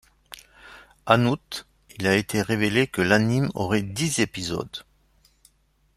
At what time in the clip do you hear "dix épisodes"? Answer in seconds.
3.83-4.81